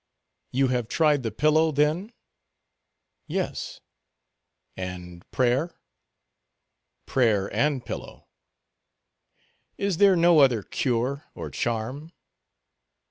[0.51, 2.11] "You have tried the pillow, then?"
[3.27, 3.81] "Yes."
[4.75, 5.79] "And prayer?"
[7.05, 8.25] "Prayer and pillow."
[9.77, 12.13] "Is there no other cure, or charm?"